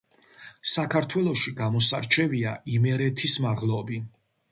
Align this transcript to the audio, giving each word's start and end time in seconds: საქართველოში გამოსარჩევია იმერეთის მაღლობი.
საქართველოში 0.75 1.53
გამოსარჩევია 1.59 2.53
იმერეთის 2.77 3.37
მაღლობი. 3.45 4.01